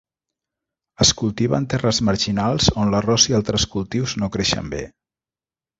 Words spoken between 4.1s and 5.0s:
no creixen bé.